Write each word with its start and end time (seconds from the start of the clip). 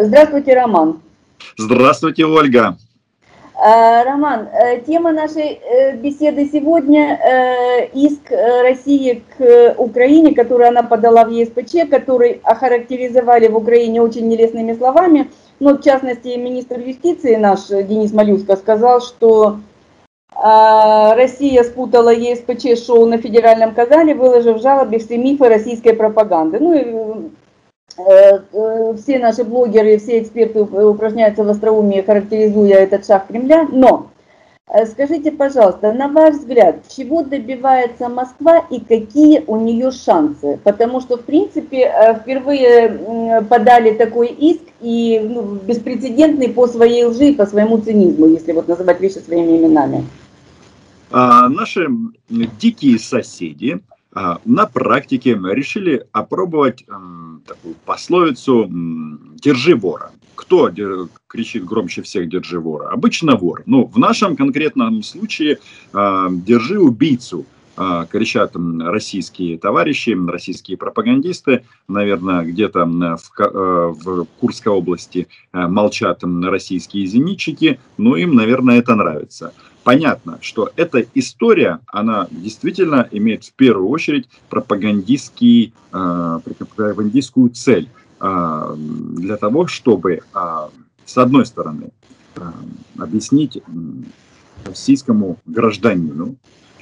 Здравствуйте, 0.00 0.54
Роман. 0.54 1.00
Здравствуйте, 1.56 2.24
Ольга. 2.26 2.76
Э, 3.58 4.02
Роман, 4.04 4.48
э, 4.48 4.80
тема 4.80 5.12
нашей 5.12 5.54
э, 5.54 5.96
беседы 5.96 6.48
сегодня– 6.52 7.18
иск 7.94 8.30
России 8.30 9.22
к 9.36 9.74
Украине, 9.78 10.34
который 10.34 10.68
она 10.68 10.82
подала 10.82 11.24
в 11.24 11.30
ЕСПЧ, 11.30 11.88
который 11.90 12.40
охарактеризовали 12.42 13.48
в 13.48 13.56
Украине 13.56 14.02
очень 14.02 14.28
нелестными 14.28 14.74
словами. 14.74 15.30
Но, 15.60 15.78
в 15.78 15.82
частности, 15.82 16.36
министр 16.36 16.80
юстиции 16.80 17.36
наш 17.36 17.68
Денис 17.68 18.12
Малюска 18.12 18.56
сказал, 18.56 19.00
что 19.00 19.58
Россия 20.34 21.64
спутала 21.64 22.10
ЕСПЧ 22.10 22.84
шоу 22.84 23.06
на 23.06 23.16
федеральном 23.16 23.74
канале, 23.74 24.14
выложив 24.14 24.58
в 24.58 24.62
жалобе 24.62 24.98
все 24.98 25.16
мифы 25.16 25.48
российской 25.48 25.94
пропаганды. 25.94 26.58
Ну 26.60 26.74
и 26.74 27.30
все 27.96 29.18
наши 29.18 29.44
блогеры, 29.44 29.98
все 29.98 30.20
эксперты 30.20 30.60
упражняются 30.60 31.44
в 31.44 31.48
остроумии, 31.48 32.02
характеризуя 32.02 32.76
этот 32.76 33.06
шаг 33.06 33.26
Кремля. 33.28 33.66
Но 33.70 34.10
э, 34.68 34.86
скажите, 34.86 35.32
пожалуйста, 35.32 35.92
на 35.92 36.08
ваш 36.08 36.34
взгляд, 36.34 36.82
чего 36.94 37.22
добивается 37.22 38.08
Москва 38.08 38.58
и 38.70 38.80
какие 38.80 39.42
у 39.46 39.56
нее 39.56 39.90
шансы? 39.92 40.58
Потому 40.62 41.00
что, 41.00 41.16
в 41.16 41.22
принципе, 41.22 41.90
впервые 42.20 43.42
подали 43.48 43.92
такой 43.92 44.28
иск 44.28 44.62
и 44.80 45.20
ну, 45.24 45.54
беспрецедентный 45.54 46.50
по 46.50 46.66
своей 46.66 47.04
лжи 47.04 47.32
по 47.32 47.46
своему 47.46 47.78
цинизму, 47.78 48.26
если 48.26 48.52
вот 48.52 48.68
называть 48.68 49.00
вещи 49.00 49.18
своими 49.18 49.56
именами. 49.56 50.04
А, 51.10 51.48
наши 51.48 51.88
дикие 52.28 52.98
соседи 52.98 53.80
на 54.44 54.66
практике 54.66 55.38
решили 55.52 56.06
опробовать 56.12 56.84
такую 57.46 57.74
пословицу 57.84 58.66
«держи 58.68 59.74
вора». 59.74 60.10
Кто 60.34 60.70
кричит 61.26 61.64
громче 61.64 62.02
всех 62.02 62.28
«держи 62.28 62.60
вора»? 62.60 62.90
Обычно 62.90 63.36
вор. 63.36 63.62
Ну, 63.66 63.84
в 63.84 63.98
нашем 63.98 64.36
конкретном 64.36 65.02
случае 65.02 65.58
а, 65.92 66.28
«держи 66.30 66.78
убийцу» 66.78 67.44
а, 67.44 67.55
кричат 68.10 68.52
российские 68.80 69.58
товарищи, 69.58 70.16
российские 70.28 70.76
пропагандисты, 70.76 71.64
наверное, 71.88 72.44
где-то 72.44 72.84
в, 72.84 73.40
э, 73.40 73.94
в 73.94 74.24
Курской 74.40 74.72
области 74.72 75.28
э, 75.52 75.66
молчат 75.66 76.22
российские 76.22 77.06
зенитчики, 77.06 77.78
но 77.98 78.16
им, 78.16 78.34
наверное, 78.34 78.78
это 78.78 78.94
нравится. 78.94 79.52
Понятно, 79.86 80.38
что 80.40 80.72
эта 80.74 81.06
история, 81.14 81.78
она 81.86 82.26
действительно 82.32 83.08
имеет 83.12 83.44
в 83.44 83.52
первую 83.52 83.88
очередь 83.88 84.28
пропагандистский, 84.50 85.72
э, 85.92 86.40
пропагандистскую 86.44 87.50
цель 87.50 87.88
э, 88.20 88.74
для 88.76 89.36
того, 89.36 89.68
чтобы, 89.68 90.22
э, 90.34 90.68
с 91.04 91.16
одной 91.16 91.46
стороны, 91.46 91.90
объяснить 92.98 93.62
российскому 94.64 95.38
гражданину, 95.46 96.34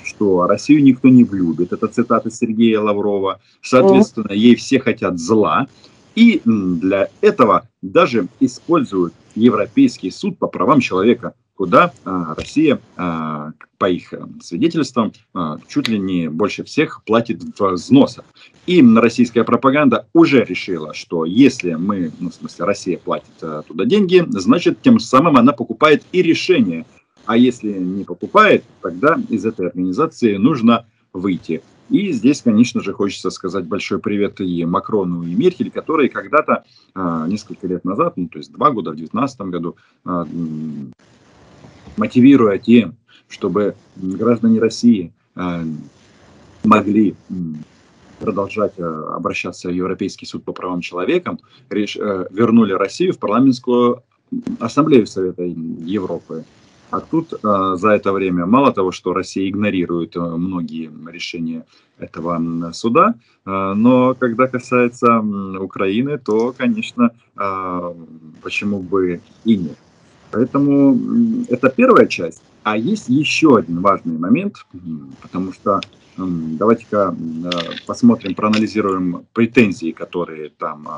что 0.04 0.46
Россию 0.46 0.82
никто 0.82 1.08
не 1.08 1.24
влюбит. 1.24 1.72
Это 1.72 1.88
цитата 1.88 2.30
Сергея 2.30 2.80
Лаврова. 2.80 3.40
Соответственно, 3.62 4.32
ей 4.32 4.54
все 4.54 4.80
хотят 4.80 5.18
зла. 5.18 5.66
И 6.14 6.40
для 6.44 7.08
этого 7.20 7.68
даже 7.82 8.28
используют 8.38 9.14
Европейский 9.34 10.10
суд 10.10 10.38
по 10.38 10.46
правам 10.46 10.80
человека 10.80 11.34
куда 11.56 11.92
а, 12.04 12.34
Россия, 12.34 12.80
а, 12.96 13.52
по 13.78 13.88
их 13.88 14.12
э, 14.12 14.26
свидетельствам, 14.42 15.12
а, 15.34 15.58
чуть 15.68 15.88
ли 15.88 15.98
не 15.98 16.28
больше 16.28 16.64
всех 16.64 17.02
платит 17.04 17.42
взносов. 17.42 18.24
И 18.66 18.82
российская 18.82 19.44
пропаганда 19.44 20.06
уже 20.12 20.44
решила, 20.44 20.94
что 20.94 21.24
если 21.24 21.74
мы, 21.74 22.10
ну, 22.18 22.30
в 22.30 22.34
смысле 22.34 22.64
Россия 22.64 22.98
платит 22.98 23.34
туда 23.38 23.84
деньги, 23.84 24.24
значит 24.30 24.80
тем 24.82 24.98
самым 24.98 25.36
она 25.36 25.52
покупает 25.52 26.02
и 26.12 26.22
решение. 26.22 26.86
А 27.26 27.36
если 27.36 27.72
не 27.72 28.04
покупает, 28.04 28.64
тогда 28.82 29.18
из 29.28 29.44
этой 29.44 29.68
организации 29.68 30.36
нужно 30.36 30.86
выйти. 31.12 31.62
И 31.90 32.12
здесь, 32.12 32.40
конечно 32.42 32.80
же, 32.80 32.92
хочется 32.92 33.30
сказать 33.30 33.66
большой 33.66 33.98
привет 33.98 34.40
и 34.40 34.64
Макрону, 34.64 35.22
и 35.22 35.34
Меркель, 35.34 35.70
которые 35.70 36.08
когда-то, 36.08 36.64
несколько 36.94 37.66
лет 37.66 37.84
назад, 37.84 38.16
ну, 38.16 38.28
то 38.28 38.38
есть 38.38 38.52
два 38.52 38.70
года, 38.70 38.90
в 38.90 38.96
2019 38.96 39.40
году, 39.42 39.76
мотивируя 41.96 42.58
тем, 42.58 42.96
чтобы 43.28 43.74
граждане 43.96 44.60
России 44.60 45.12
э, 45.36 45.64
могли 46.62 47.14
продолжать 48.20 48.78
обращаться 48.78 49.68
в 49.68 49.72
Европейский 49.72 50.26
суд 50.26 50.44
по 50.44 50.52
правам 50.52 50.80
человека, 50.80 51.38
э, 51.70 52.26
вернули 52.30 52.72
Россию 52.72 53.12
в 53.12 53.18
парламентскую 53.18 54.02
ассамблею 54.58 55.06
Совета 55.06 55.42
Европы. 55.42 56.44
А 56.96 57.00
тут 57.00 57.30
за 57.42 57.88
это 57.88 58.12
время 58.12 58.46
мало 58.46 58.72
того, 58.72 58.92
что 58.92 59.12
Россия 59.12 59.48
игнорирует 59.48 60.16
многие 60.16 60.90
решения 61.10 61.64
этого 61.98 62.72
суда, 62.72 63.14
но 63.44 64.14
когда 64.14 64.46
касается 64.46 65.18
Украины, 65.60 66.18
то, 66.18 66.54
конечно, 66.56 67.10
почему 68.42 68.78
бы 68.80 69.20
и 69.44 69.56
нет. 69.56 69.76
Поэтому 70.30 70.98
это 71.48 71.68
первая 71.68 72.06
часть. 72.06 72.42
А 72.62 72.76
есть 72.76 73.08
еще 73.08 73.56
один 73.56 73.80
важный 73.80 74.18
момент, 74.18 74.64
потому 75.20 75.52
что 75.52 75.80
давайте-ка 76.16 77.14
э, 77.44 77.50
посмотрим, 77.86 78.34
проанализируем 78.34 79.26
претензии, 79.32 79.90
которые 79.90 80.48
там 80.48 80.88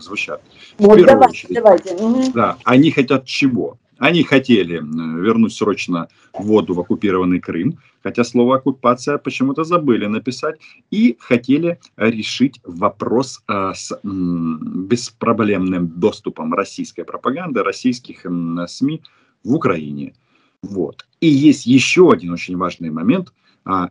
звучат. 0.00 0.42
Вот 0.78 1.00
давайте, 1.04 1.30
очередь, 1.30 1.54
давайте. 1.54 2.32
Да, 2.34 2.56
они 2.64 2.90
хотят 2.90 3.24
чего? 3.24 3.78
Они 3.98 4.22
хотели 4.22 4.74
вернуть 4.74 5.52
срочно 5.52 6.08
воду 6.32 6.74
в 6.74 6.80
оккупированный 6.80 7.40
Крым, 7.40 7.78
хотя 8.02 8.22
слово 8.24 8.56
оккупация 8.56 9.18
почему-то 9.18 9.64
забыли 9.64 10.06
написать, 10.06 10.60
и 10.90 11.16
хотели 11.18 11.80
решить 11.96 12.60
вопрос 12.64 13.42
э, 13.48 13.72
с 13.74 13.98
беспроблемным 14.02 15.88
доступом 15.88 16.54
российской 16.54 17.02
пропаганды, 17.02 17.62
российских 17.62 18.24
СМИ 18.68 19.02
в 19.44 19.54
Украине. 19.54 20.14
Вот. 20.62 21.06
И 21.20 21.28
есть 21.28 21.66
еще 21.66 22.10
один 22.10 22.32
очень 22.32 22.56
важный 22.56 22.90
момент– 22.90 23.32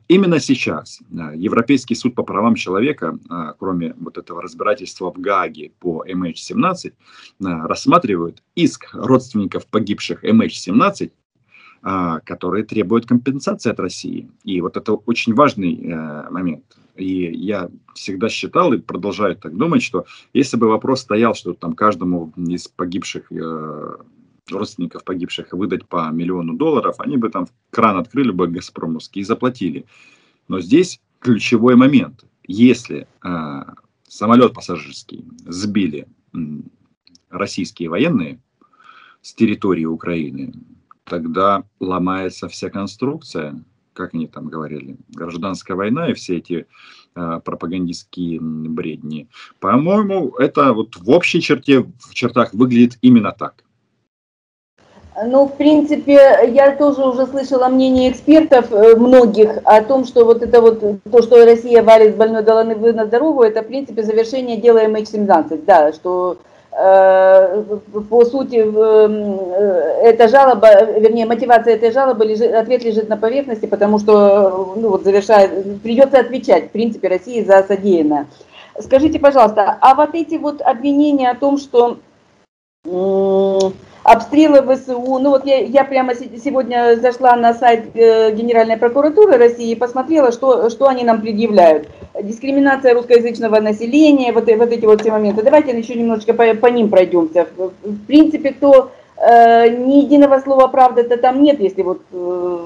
именно 0.08 0.40
сейчас 0.40 1.02
а, 1.18 1.36
Европейский 1.36 1.96
суд 1.96 2.16
по 2.16 2.24
правам 2.24 2.56
человека, 2.56 3.18
а, 3.30 3.54
кроме 3.54 3.94
вот 4.00 4.18
этого 4.18 4.42
разбирательства 4.42 5.12
в 5.12 5.20
Гааге 5.20 5.72
по 5.80 6.04
MH17, 6.08 6.94
рассматривает 7.40 8.42
иск 8.56 8.90
родственников 8.94 9.68
погибших 9.68 10.24
MH17, 10.24 11.12
которые 12.26 12.64
требуют 12.66 13.06
компенсации 13.06 13.70
от 13.70 13.80
России. 13.80 14.30
И 14.44 14.62
вот 14.62 14.78
это 14.78 14.94
очень 14.94 15.36
важный 15.36 15.76
э, 15.76 16.30
момент. 16.32 16.64
И 16.96 17.32
я 17.32 17.70
всегда 17.94 18.30
считал 18.30 18.74
и 18.74 18.80
продолжаю 18.80 19.36
так 19.36 19.56
думать, 19.56 19.84
что 19.84 20.06
если 20.34 20.58
бы 20.58 20.68
вопрос 20.68 21.02
стоял, 21.02 21.36
что 21.36 21.54
там 21.54 21.74
каждому 21.74 22.34
из 22.36 22.68
погибших 22.68 23.32
э, 23.32 23.98
родственников 24.52 25.04
погибших 25.04 25.54
выдать 25.54 25.88
по 25.88 26.10
миллиону 26.10 26.56
долларов, 26.56 26.96
они 27.00 27.18
бы 27.18 27.30
там 27.30 27.48
кран 27.70 27.98
открыли 27.98 28.32
бы 28.32 28.48
Газпромовский 28.48 29.22
и 29.22 29.26
заплатили. 29.26 29.86
Но 30.48 30.62
здесь 30.62 31.02
ключевой 31.20 31.76
момент. 31.76 32.26
Если 32.48 33.08
э, 33.24 33.64
самолет 34.08 34.54
пассажирский 34.54 35.26
сбили 35.46 36.08
э, 36.34 36.38
российские 37.30 37.90
военные 37.90 38.40
с 39.22 39.34
территории 39.34 39.86
Украины, 39.86 40.54
тогда 41.04 41.64
ломается 41.80 42.48
вся 42.48 42.70
конструкция, 42.70 43.64
как 43.94 44.14
они 44.14 44.28
там 44.28 44.48
говорили, 44.48 44.98
гражданская 45.10 45.76
война 45.76 46.10
и 46.10 46.14
все 46.14 46.38
эти 46.38 46.68
э, 47.16 47.42
пропагандистские 47.44 48.40
бредни. 48.40 49.28
По-моему, 49.60 50.36
это 50.38 50.74
вот 50.74 50.96
в 50.96 51.10
общей 51.10 51.42
черте, 51.42 51.82
в 51.82 52.14
чертах 52.14 52.54
выглядит 52.54 52.98
именно 53.02 53.32
так. 53.32 53.64
Ну, 55.26 55.48
в 55.48 55.54
принципе, 55.54 56.48
я 56.48 56.76
тоже 56.76 57.02
уже 57.04 57.26
слышала 57.26 57.70
мнение 57.70 58.12
экспертов 58.12 58.72
э, 58.72 58.96
многих 58.96 59.58
о 59.64 59.82
том, 59.82 60.06
что 60.06 60.24
вот 60.26 60.44
это 60.44 60.62
вот, 60.62 60.80
то, 60.80 61.22
что 61.24 61.44
Россия 61.44 61.82
валит 61.82 62.14
с 62.14 62.16
больной 62.16 62.44
доланы 62.44 62.76
на 62.76 63.06
здоровую, 63.06 63.48
это, 63.48 63.64
в 63.64 63.68
принципе, 63.68 64.04
завершение 64.04 64.58
дела 64.58 64.86
MH17, 64.86 65.66
да, 65.66 65.92
что 65.92 66.38
э, 66.72 67.64
по 68.10 68.26
сути, 68.26 68.64
э, 68.64 70.00
эта 70.04 70.28
жалоба, 70.28 70.84
вернее, 70.84 71.26
мотивация 71.26 71.74
этой 71.74 71.92
жалобы, 71.92 72.24
лежит, 72.24 72.54
ответ 72.54 72.84
лежит 72.84 73.10
на 73.10 73.18
поверхности, 73.18 73.66
потому 73.66 73.98
что, 73.98 74.76
ну 74.76 74.90
вот, 74.90 75.04
завершает, 75.04 75.82
придется 75.82 76.20
отвечать, 76.20 76.66
в 76.66 76.72
принципе, 76.72 77.08
России 77.08 77.44
за 77.44 77.64
содеянное. 77.64 78.28
Скажите, 78.80 79.18
пожалуйста, 79.18 79.78
а 79.82 79.96
вот 79.96 80.14
эти 80.14 80.36
вот 80.36 80.62
обвинения 80.62 81.32
о 81.32 81.36
том, 81.36 81.58
что 81.58 81.98
обстрелы 84.08 84.62
ВСУ. 84.62 85.20
Ну 85.20 85.30
вот 85.32 85.46
я, 85.46 85.60
я 85.60 85.84
прямо 85.84 86.16
сегодня 86.16 86.98
зашла 87.02 87.36
на 87.36 87.54
сайт 87.54 87.94
э, 87.94 88.32
Генеральной 88.32 88.78
прокуратуры 88.78 89.38
России 89.38 89.72
и 89.72 89.76
посмотрела, 89.76 90.32
что, 90.32 90.70
что 90.70 90.88
они 90.88 91.04
нам 91.04 91.22
предъявляют. 91.22 91.90
дискриминация 92.24 92.94
русскоязычного 92.94 93.60
населения, 93.60 94.32
вот, 94.32 94.46
вот 94.46 94.72
эти 94.72 94.86
вот 94.86 95.02
все 95.02 95.12
моменты. 95.12 95.44
Давайте 95.44 95.78
еще 95.78 95.96
немножечко 95.96 96.34
по, 96.34 96.54
по 96.56 96.68
ним 96.68 96.90
пройдемся. 96.90 97.48
В 97.58 98.06
принципе, 98.08 98.56
то 98.58 98.92
э, 99.18 99.68
ни 99.76 99.98
единого 100.06 100.40
слова 100.40 100.68
правды 100.68 101.02
это 101.02 101.18
там 101.18 101.44
нет, 101.44 101.60
если 101.60 101.82
вот... 101.82 102.02
Э, 102.14 102.58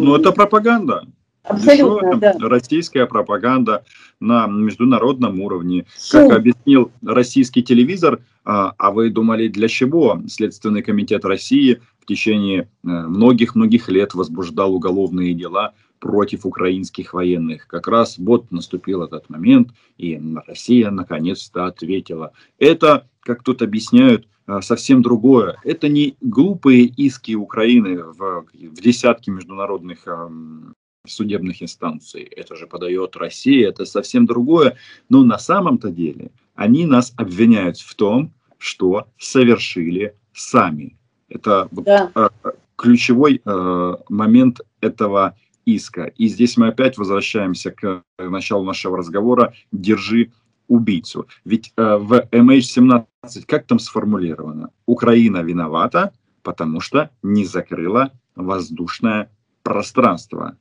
ну, 0.00 0.16
это 0.16 0.32
пропаганда. 0.32 1.02
Абсолютно, 1.48 2.16
да. 2.16 2.34
Российская 2.40 3.06
пропаганда 3.06 3.84
на 4.20 4.46
международном 4.46 5.40
уровне. 5.40 5.86
Шум. 5.98 6.28
Как 6.28 6.38
объяснил 6.38 6.90
российский 7.04 7.62
телевизор, 7.62 8.20
а, 8.44 8.72
а 8.78 8.90
вы 8.90 9.10
думали, 9.10 9.48
для 9.48 9.68
чего 9.68 10.20
Следственный 10.28 10.82
комитет 10.82 11.24
России 11.24 11.80
в 12.00 12.06
течение 12.06 12.62
э, 12.62 12.66
многих-многих 12.84 13.88
лет 13.88 14.14
возбуждал 14.14 14.74
уголовные 14.74 15.34
дела 15.34 15.74
против 15.98 16.46
украинских 16.46 17.14
военных. 17.14 17.66
Как 17.66 17.88
раз 17.88 18.18
вот 18.18 18.52
наступил 18.52 19.02
этот 19.02 19.28
момент, 19.28 19.70
и 19.98 20.20
Россия 20.46 20.90
наконец-то 20.90 21.66
ответила. 21.66 22.32
Это, 22.58 23.08
как 23.20 23.42
тут 23.42 23.62
объясняют, 23.62 24.28
э, 24.46 24.60
совсем 24.62 25.02
другое. 25.02 25.56
Это 25.64 25.88
не 25.88 26.16
глупые 26.20 26.84
иски 26.84 27.34
Украины 27.34 28.02
в, 28.02 28.46
в 28.52 28.80
десятки 28.80 29.30
международных 29.30 30.06
эм, 30.06 30.75
судебных 31.06 31.62
инстанций. 31.62 32.22
Это 32.22 32.56
же 32.56 32.66
подает 32.66 33.16
Россия, 33.16 33.68
это 33.68 33.84
совсем 33.84 34.26
другое. 34.26 34.76
Но 35.08 35.24
на 35.24 35.38
самом-то 35.38 35.90
деле 35.90 36.30
они 36.54 36.86
нас 36.86 37.12
обвиняют 37.16 37.78
в 37.78 37.94
том, 37.94 38.32
что 38.58 39.06
совершили 39.18 40.14
сами. 40.32 40.96
Это 41.28 41.68
да. 41.70 42.10
вот, 42.14 42.32
э, 42.44 42.50
ключевой 42.76 43.40
э, 43.44 43.94
момент 44.08 44.60
этого 44.80 45.36
иска. 45.64 46.04
И 46.04 46.28
здесь 46.28 46.56
мы 46.56 46.68
опять 46.68 46.96
возвращаемся 46.98 47.70
к 47.72 48.02
началу 48.18 48.64
нашего 48.64 48.96
разговора 48.96 49.54
«держи 49.72 50.30
убийцу». 50.68 51.26
Ведь 51.44 51.72
э, 51.76 51.96
в 51.96 52.28
MH17 52.30 53.06
как 53.46 53.66
там 53.66 53.78
сформулировано? 53.78 54.70
Украина 54.86 55.38
виновата, 55.38 56.12
потому 56.42 56.80
что 56.80 57.10
не 57.22 57.44
закрыла 57.44 58.12
воздушное 58.36 59.30
пространство. 59.62 60.56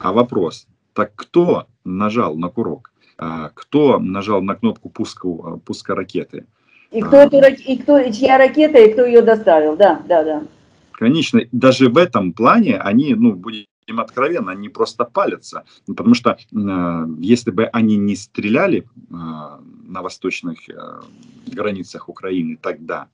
А 0.00 0.12
вопрос, 0.12 0.66
так 0.94 1.12
кто 1.14 1.66
нажал 1.84 2.34
на 2.36 2.48
курок? 2.48 2.90
А, 3.18 3.50
кто 3.52 3.98
нажал 3.98 4.40
на 4.40 4.54
кнопку 4.54 4.88
пуска, 4.88 5.58
пуска 5.64 5.94
ракеты? 5.94 6.46
И 6.90 7.02
кто, 7.02 7.18
а, 7.18 7.24
эту, 7.24 7.36
и 7.36 7.76
кто, 7.76 7.98
и 7.98 8.10
чья 8.10 8.38
ракета, 8.38 8.78
и 8.78 8.92
кто 8.92 9.04
ее 9.04 9.20
доставил, 9.20 9.76
да, 9.76 10.00
да, 10.08 10.24
да. 10.24 10.42
Конечно, 10.92 11.40
даже 11.52 11.90
в 11.90 11.98
этом 11.98 12.32
плане 12.32 12.78
они, 12.78 13.14
ну, 13.14 13.34
будем 13.34 13.66
откровенно, 13.98 14.52
они 14.52 14.70
просто 14.70 15.04
палятся. 15.04 15.64
Потому 15.86 16.14
что 16.14 16.30
э, 16.30 17.06
если 17.18 17.50
бы 17.50 17.64
они 17.66 17.96
не 17.96 18.16
стреляли 18.16 18.80
э, 18.80 18.84
на 19.10 20.02
восточных 20.02 20.68
э, 20.68 21.00
границах 21.46 22.08
Украины 22.08 22.58
тогда, 22.60 23.08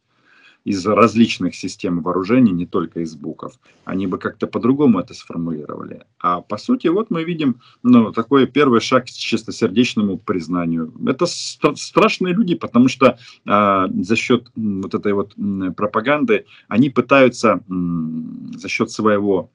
из 0.66 0.84
различных 0.84 1.54
систем 1.54 2.02
вооружений, 2.02 2.50
не 2.50 2.66
только 2.66 3.00
из 3.00 3.14
буков, 3.14 3.52
они 3.84 4.08
бы 4.08 4.18
как-то 4.18 4.48
по-другому 4.48 4.98
это 4.98 5.14
сформулировали. 5.14 6.02
А 6.18 6.40
по 6.40 6.56
сути, 6.58 6.88
вот 6.88 7.08
мы 7.08 7.22
видим 7.22 7.60
ну, 7.84 8.12
такой 8.12 8.48
первый 8.48 8.80
шаг 8.80 9.04
к 9.04 9.10
чистосердечному 9.10 10.18
признанию. 10.18 10.92
Это 11.06 11.26
ст- 11.26 11.76
страшные 11.76 12.34
люди, 12.34 12.56
потому 12.56 12.88
что 12.88 13.16
а, 13.46 13.88
за 13.88 14.16
счет 14.16 14.50
вот 14.56 14.92
этой 14.94 15.12
вот 15.12 15.36
пропаганды 15.76 16.46
они 16.66 16.90
пытаются 16.90 17.60
м, 17.70 18.52
за 18.56 18.68
счет 18.68 18.90
своего 18.90 19.50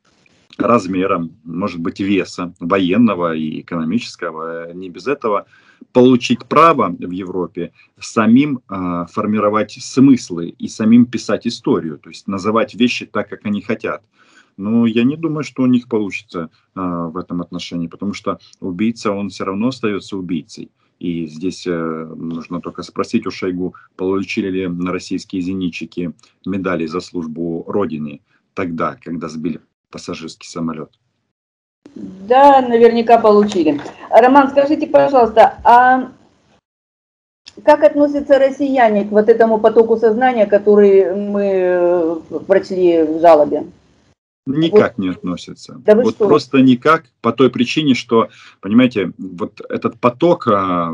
размера, 0.58 1.28
может 1.44 1.80
быть, 1.80 2.00
веса 2.00 2.54
военного 2.60 3.36
и 3.36 3.62
экономического, 3.62 4.74
не 4.74 4.90
без 4.90 5.08
этого 5.08 5.46
получить 5.92 6.46
право 6.46 6.96
в 6.98 7.12
Европе 7.12 7.72
самим 8.00 8.60
э, 8.70 9.06
формировать 9.12 9.72
смыслы 9.72 10.50
и 10.50 10.68
самим 10.68 11.06
писать 11.06 11.48
историю, 11.48 11.98
то 11.98 12.10
есть 12.10 12.28
называть 12.28 12.76
вещи 12.76 13.06
так, 13.06 13.30
как 13.30 13.46
они 13.46 13.62
хотят. 13.62 14.04
Но 14.58 14.86
я 14.86 15.04
не 15.04 15.16
думаю, 15.16 15.44
что 15.44 15.64
у 15.64 15.68
них 15.68 15.88
получится 15.88 16.50
э, 16.76 16.80
в 16.80 17.18
этом 17.18 17.42
отношении, 17.42 17.88
потому 17.88 18.14
что 18.14 18.40
убийца, 18.60 19.12
он 19.12 19.30
все 19.30 19.46
равно 19.46 19.70
остается 19.70 20.18
убийцей. 20.18 20.70
И 21.00 21.26
здесь 21.26 21.66
э, 21.66 22.14
нужно 22.16 22.62
только 22.62 22.84
спросить 22.84 23.26
у 23.26 23.32
Шойгу, 23.32 23.74
получили 23.96 24.50
ли 24.50 24.88
российские 24.88 25.42
зенитчики 25.42 26.14
медали 26.46 26.86
за 26.86 27.00
службу 27.00 27.66
Родине 27.68 28.22
тогда, 28.54 28.98
когда 29.02 29.28
сбили 29.28 29.62
пассажирский 29.92 30.50
самолет. 30.50 30.92
Да, 31.96 32.62
наверняка 32.62 33.18
получили. 33.20 33.82
Роман, 34.10 34.50
скажите, 34.50 34.88
пожалуйста, 34.88 35.60
а 35.64 36.12
как 37.64 37.84
относятся 37.84 38.40
россияне 38.40 39.06
к 39.06 39.12
вот 39.12 39.30
этому 39.30 39.60
потоку 39.60 39.98
сознания, 39.98 40.46
который 40.46 41.14
мы 41.14 41.44
э, 41.44 42.20
прочли 42.48 43.04
в 43.04 43.20
жалобе? 43.20 43.66
Никак 44.48 44.98
вот. 44.98 45.04
не 45.04 45.10
относятся. 45.10 45.76
Да 45.86 45.96
вот 45.96 46.16
что? 46.16 46.28
просто 46.28 46.62
никак, 46.62 47.06
по 47.22 47.32
той 47.32 47.52
причине, 47.52 47.94
что, 47.94 48.30
понимаете, 48.60 49.12
вот 49.18 49.62
этот 49.70 50.00
поток 50.00 50.48
а, 50.48 50.92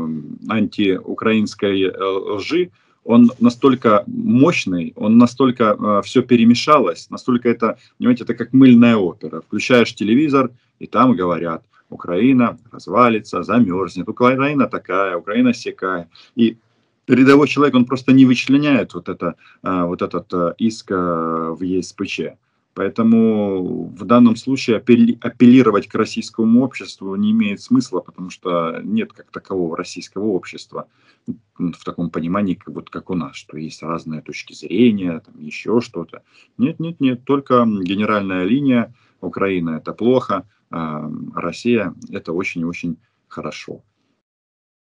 антиукраинской 0.48 1.84
э, 1.84 2.02
лжи, 2.02 2.70
он 3.08 3.32
настолько 3.40 4.04
мощный, 4.06 4.92
он 4.96 5.16
настолько 5.16 5.64
э, 5.64 6.02
все 6.04 6.22
перемешалось, 6.22 7.08
настолько 7.10 7.48
это, 7.48 7.78
понимаете, 7.98 8.24
это 8.24 8.34
как 8.34 8.52
мыльная 8.52 8.96
опера. 8.96 9.40
Включаешь 9.40 9.94
телевизор, 9.94 10.50
и 10.78 10.86
там 10.86 11.16
говорят, 11.16 11.62
Украина 11.88 12.58
развалится, 12.70 13.42
замерзнет, 13.42 14.08
Украина 14.08 14.66
такая, 14.66 15.16
Украина 15.16 15.54
секая. 15.54 16.06
И 16.36 16.58
рядовой 17.08 17.48
человек, 17.48 17.74
он 17.76 17.86
просто 17.86 18.12
не 18.12 18.26
вычленяет 18.26 18.92
вот, 18.92 19.08
это, 19.08 19.36
э, 19.62 19.84
вот 19.84 20.02
этот 20.02 20.26
э, 20.34 20.54
иск 20.58 20.90
э, 20.90 21.56
в 21.58 21.62
ЕСПЧ. 21.62 22.20
Поэтому 22.78 23.88
в 23.88 24.04
данном 24.04 24.36
случае 24.36 24.76
апеллировать 24.76 25.88
к 25.88 25.94
российскому 25.96 26.62
обществу 26.62 27.16
не 27.16 27.32
имеет 27.32 27.60
смысла, 27.60 27.98
потому 27.98 28.30
что 28.30 28.78
нет 28.84 29.12
как 29.12 29.32
такового 29.32 29.76
российского 29.76 30.26
общества 30.26 30.86
в 31.58 31.84
таком 31.84 32.10
понимании, 32.10 32.54
как, 32.54 32.72
вот, 32.72 32.88
как 32.88 33.10
у 33.10 33.14
нас, 33.14 33.34
что 33.34 33.56
есть 33.56 33.82
разные 33.82 34.22
точки 34.22 34.52
зрения, 34.52 35.20
там 35.26 35.40
еще 35.40 35.80
что-то. 35.80 36.22
Нет, 36.56 36.78
нет, 36.78 37.00
нет, 37.00 37.24
только 37.24 37.64
генеральная 37.66 38.44
линия, 38.44 38.94
Украина 39.20 39.70
это 39.70 39.92
плохо, 39.92 40.44
а 40.70 41.10
Россия 41.34 41.94
это 42.12 42.32
очень-очень 42.32 42.96
хорошо. 43.26 43.82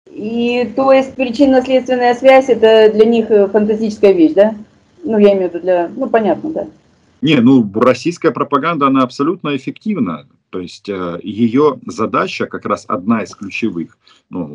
И 0.06 0.71
то 0.76 0.93
есть 0.93 1.15
причинно-следственная 1.15 2.15
связь 2.15 2.50
это 2.50 2.93
для 2.93 3.06
них 3.06 3.29
фантастическая 3.50 4.12
вещь, 4.12 4.35
да? 4.35 4.55
Ну, 5.03 5.17
я 5.17 5.33
имею 5.33 5.49
в 5.49 5.55
виду 5.55 5.62
для... 5.62 5.88
Ну, 5.88 6.11
понятно, 6.11 6.50
да. 6.50 6.69
Не, 7.23 7.41
ну 7.41 7.71
российская 7.75 8.31
пропаганда, 8.31 8.87
она 8.87 9.03
абсолютно 9.03 9.55
эффективна. 9.57 10.27
То 10.50 10.59
есть 10.59 10.89
э, 10.89 11.21
ее 11.23 11.79
задача 11.87 12.47
как 12.47 12.67
раз 12.67 12.85
одна 12.89 13.23
из 13.23 13.35
ключевых. 13.35 13.97
Ну, 14.31 14.49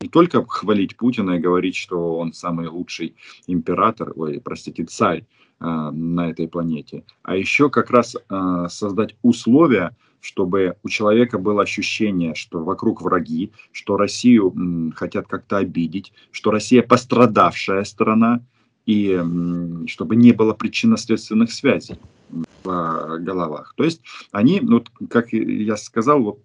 не 0.00 0.08
только 0.08 0.44
хвалить 0.44 0.96
Путина 0.96 1.32
и 1.32 1.40
говорить, 1.40 1.76
что 1.76 2.18
он 2.18 2.32
самый 2.32 2.66
лучший 2.68 3.14
император, 3.46 4.12
ой, 4.16 4.40
простите, 4.42 4.84
царь 4.84 5.24
э, 5.60 5.64
на 5.64 6.30
этой 6.30 6.48
планете, 6.48 7.04
а 7.22 7.36
еще 7.36 7.70
как 7.70 7.90
раз 7.90 8.16
э, 8.16 8.66
создать 8.68 9.14
условия, 9.22 9.96
чтобы 10.20 10.76
у 10.82 10.88
человека 10.88 11.38
было 11.38 11.62
ощущение, 11.62 12.34
что 12.34 12.64
вокруг 12.64 13.00
враги, 13.00 13.52
что 13.70 13.96
Россию 13.96 14.52
м, 14.56 14.92
хотят 14.96 15.28
как-то 15.28 15.58
обидеть, 15.58 16.12
что 16.32 16.50
Россия 16.50 16.82
пострадавшая 16.82 17.84
страна, 17.84 18.40
и 18.86 19.20
чтобы 19.86 20.16
не 20.16 20.32
было 20.32 20.54
причинно-следственных 20.54 21.52
связей 21.52 21.96
в 22.64 23.18
головах. 23.18 23.74
То 23.76 23.84
есть 23.84 24.00
они, 24.32 24.60
вот, 24.60 24.90
как 25.10 25.32
я 25.32 25.76
сказал, 25.76 26.22
вот, 26.22 26.38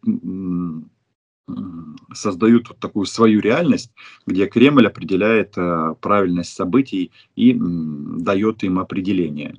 создают 2.14 2.70
вот 2.70 2.80
такую 2.80 3.06
свою 3.06 3.40
реальность, 3.42 3.92
где 4.26 4.48
Кремль 4.48 4.88
определяет 4.88 5.58
э, 5.58 5.96
правильность 6.00 6.54
событий 6.54 7.12
и 7.36 7.58
дает 7.58 8.64
им 8.64 8.80
определение. 8.80 9.56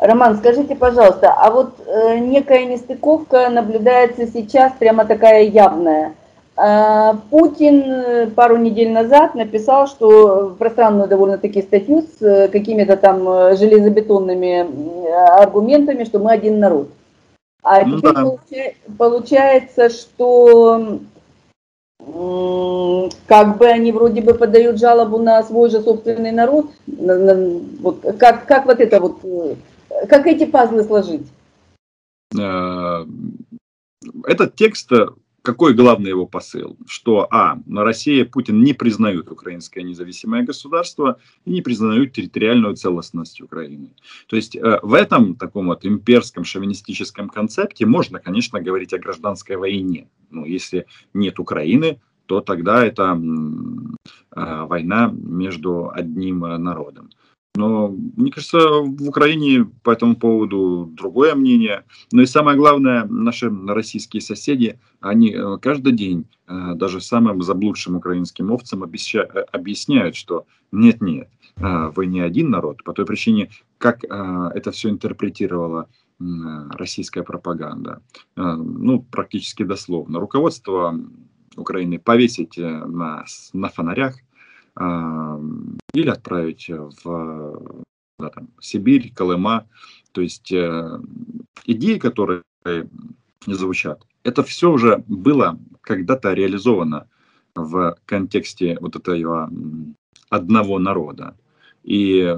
Роман, 0.00 0.38
скажите, 0.38 0.74
пожалуйста, 0.74 1.32
а 1.32 1.50
вот 1.50 1.78
э, 1.86 2.18
некая 2.18 2.64
нестыковка 2.64 3.50
наблюдается 3.50 4.26
сейчас 4.26 4.72
прямо 4.78 5.04
такая 5.04 5.44
явная. 5.44 6.14
А, 6.62 7.14
Путин 7.30 7.84
э, 7.84 8.26
пару 8.26 8.58
недель 8.58 8.92
назад 8.92 9.34
написал, 9.34 9.86
что 9.86 10.54
пространную 10.58 11.08
довольно-таки 11.08 11.62
статью 11.62 12.02
с 12.02 12.20
э, 12.20 12.48
какими-то 12.48 12.98
там 12.98 13.26
э, 13.26 13.56
железобетонными 13.56 15.40
аргументами, 15.40 16.04
что 16.04 16.18
мы 16.18 16.32
один 16.32 16.58
народ. 16.58 16.90
А 17.62 17.82
ну, 17.86 17.96
теперь 17.96 18.12
да. 18.12 18.22
получается, 18.22 18.80
получается, 18.98 19.88
что 19.88 20.98
как 23.26 23.56
бы 23.56 23.66
они 23.66 23.92
вроде 23.92 24.20
бы 24.20 24.34
подают 24.34 24.78
жалобу 24.78 25.16
на 25.16 25.42
свой 25.42 25.70
же 25.70 25.80
собственный 25.80 26.32
народ. 26.32 26.66
Вот, 26.86 28.04
как, 28.18 28.44
как 28.44 28.66
вот 28.66 28.80
это 28.80 29.00
вот, 29.00 29.20
как 30.10 30.26
эти 30.26 30.44
пазлы 30.44 30.84
сложить? 30.84 31.26
Этот 34.26 34.54
текст 34.56 34.90
какой 35.42 35.74
главный 35.74 36.10
его 36.10 36.26
посыл? 36.26 36.76
Что, 36.86 37.26
а, 37.30 37.58
на 37.66 37.84
Россия, 37.84 38.24
Путин 38.24 38.62
не 38.62 38.72
признают 38.72 39.30
украинское 39.30 39.82
независимое 39.82 40.42
государство 40.42 41.18
и 41.44 41.50
не 41.50 41.62
признают 41.62 42.12
территориальную 42.12 42.76
целостность 42.76 43.40
Украины. 43.40 43.94
То 44.26 44.36
есть 44.36 44.56
э, 44.56 44.80
в 44.82 44.94
этом 44.94 45.34
таком 45.34 45.66
вот 45.66 45.84
имперском 45.84 46.44
шовинистическом 46.44 47.28
концепте 47.28 47.86
можно, 47.86 48.18
конечно, 48.18 48.60
говорить 48.60 48.92
о 48.92 48.98
гражданской 48.98 49.56
войне. 49.56 50.08
Но 50.30 50.46
если 50.46 50.86
нет 51.14 51.38
Украины, 51.38 52.00
то 52.26 52.40
тогда 52.40 52.84
это 52.84 53.20
э, 54.36 54.64
война 54.66 55.12
между 55.12 55.90
одним 55.90 56.40
народом. 56.40 57.09
Но, 57.56 57.88
мне 57.88 58.30
кажется, 58.30 58.58
в 58.58 59.08
Украине 59.08 59.66
по 59.82 59.90
этому 59.90 60.16
поводу 60.16 60.88
другое 60.92 61.34
мнение. 61.34 61.84
Но 62.12 62.22
и 62.22 62.26
самое 62.26 62.56
главное, 62.56 63.04
наши 63.04 63.50
российские 63.50 64.20
соседи, 64.20 64.78
они 65.00 65.32
э, 65.32 65.58
каждый 65.60 65.92
день 65.92 66.26
э, 66.46 66.74
даже 66.74 67.00
самым 67.00 67.42
заблудшим 67.42 67.96
украинским 67.96 68.52
овцам 68.52 68.84
э, 68.84 69.18
объясняют, 69.52 70.14
что 70.14 70.46
нет-нет, 70.70 71.28
вы 71.56 72.06
не 72.06 72.20
один 72.20 72.50
народ, 72.50 72.84
по 72.84 72.92
той 72.92 73.04
причине, 73.04 73.50
как 73.76 74.04
это 74.04 74.70
все 74.70 74.88
интерпретировала 74.88 75.88
российская 76.20 77.24
пропаганда. 77.24 78.02
Ну, 78.36 79.02
практически 79.02 79.64
дословно. 79.64 80.20
Руководство 80.20 80.96
Украины 81.56 81.98
повесить 81.98 82.56
на, 82.56 83.24
на 83.52 83.68
фонарях– 83.68 84.14
или 84.80 86.08
отправить 86.08 86.68
в 86.68 87.84
да, 88.20 88.30
там, 88.30 88.48
Сибирь, 88.60 89.12
Колыма. 89.14 89.66
То 90.12 90.20
есть 90.20 90.52
э, 90.52 91.00
идеи, 91.64 91.98
которые 91.98 92.42
звучат, 93.46 94.06
это 94.22 94.42
все 94.42 94.70
уже 94.70 95.02
было 95.06 95.58
когда-то 95.80 96.32
реализовано 96.34 97.08
в 97.54 97.96
контексте 98.04 98.76
вот 98.80 98.96
этого 98.96 99.50
одного 100.28 100.78
народа. 100.78 101.36
И 101.82 102.36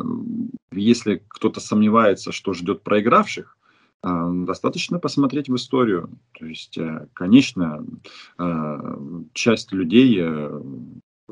если 0.71 1.23
кто-то 1.29 1.61
сомневается, 1.61 2.31
что 2.33 2.55
ждет 2.55 2.83
проигравших, 2.83 3.59
э, 4.05 4.31
достаточно 4.47 4.99
посмотреть 4.99 5.49
в 5.49 5.57
историю. 5.57 6.11
То 6.39 6.47
есть, 6.47 6.79
э, 6.79 7.09
конечно, 7.13 7.85
часть 9.35 9.73
людей 9.73 10.23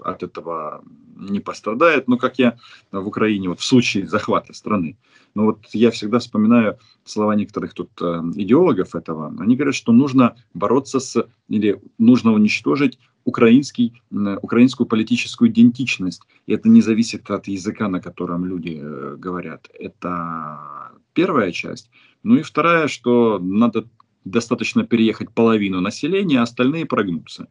от 0.04 0.22
этого 0.22 0.82
не 1.16 1.40
пострадает, 1.40 2.08
но 2.08 2.16
как 2.16 2.38
я 2.38 2.56
в 2.92 3.06
Украине, 3.06 3.48
вот 3.48 3.60
в 3.60 3.64
случае 3.64 4.06
захвата 4.06 4.52
страны. 4.52 4.96
Но 5.34 5.44
вот 5.44 5.66
я 5.72 5.90
всегда 5.90 6.18
вспоминаю 6.18 6.78
слова 7.04 7.34
некоторых 7.34 7.74
тут 7.74 7.90
э, 8.00 8.04
идеологов 8.34 8.94
этого. 8.94 9.34
Они 9.38 9.56
говорят, 9.56 9.74
что 9.74 9.92
нужно 9.92 10.34
бороться 10.54 10.98
с, 10.98 11.26
или 11.48 11.80
нужно 11.98 12.32
уничтожить 12.32 12.98
украинский, 13.24 14.02
украинскую 14.42 14.86
политическую 14.86 15.50
идентичность. 15.50 16.22
И 16.46 16.52
это 16.52 16.68
не 16.68 16.80
зависит 16.80 17.30
от 17.30 17.48
языка, 17.48 17.88
на 17.88 18.00
котором 18.00 18.44
люди 18.44 18.80
э, 18.82 19.16
говорят. 19.18 19.68
Это 19.78 20.90
первая 21.12 21.52
часть. 21.52 21.90
Ну 22.22 22.36
и 22.36 22.42
вторая, 22.42 22.88
что 22.88 23.38
надо 23.38 23.86
достаточно 24.24 24.84
переехать 24.84 25.32
половину 25.32 25.80
населения, 25.80 26.40
а 26.40 26.42
остальные 26.42 26.86
прогнутся. 26.86 27.48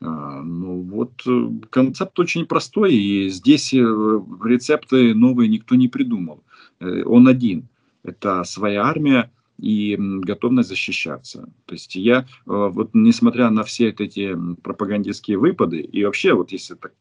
А, 0.00 0.42
ну 0.42 0.82
вот 0.82 1.22
э, 1.26 1.48
концепт 1.70 2.18
очень 2.18 2.46
простой, 2.46 2.94
и 2.94 3.28
здесь 3.28 3.72
э, 3.72 3.78
рецепты 3.78 5.14
новые 5.14 5.48
никто 5.48 5.74
не 5.74 5.88
придумал. 5.88 6.42
Э, 6.80 7.02
он 7.04 7.28
один. 7.28 7.68
Это 8.02 8.44
своя 8.44 8.84
армия 8.84 9.30
и 9.58 9.96
готовность 9.98 10.68
защищаться. 10.68 11.48
То 11.64 11.72
есть 11.72 11.96
я, 11.96 12.26
вот 12.44 12.90
несмотря 12.92 13.48
на 13.48 13.64
все 13.64 13.88
эти 13.88 14.36
пропагандистские 14.62 15.38
выпады, 15.38 15.80
и 15.80 16.04
вообще 16.04 16.34
вот 16.34 16.52
если 16.52 16.74
так 16.74 16.92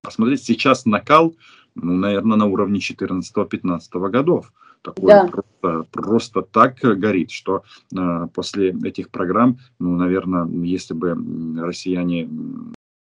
посмотреть, 0.00 0.44
сейчас 0.44 0.86
накал, 0.86 1.34
ну, 1.74 1.94
наверное, 1.96 2.38
на 2.38 2.46
уровне 2.46 2.78
14-15 2.78 4.10
годов 4.10 4.52
такой 4.82 5.08
да. 5.08 5.26
просто, 5.26 5.86
просто 5.90 6.42
так 6.42 6.78
горит, 6.80 7.30
что 7.30 7.62
э, 7.96 8.28
после 8.34 8.70
этих 8.82 9.10
программ, 9.10 9.58
ну, 9.78 9.96
наверное, 9.96 10.46
если 10.46 10.94
бы 10.94 11.16
россияне 11.60 12.28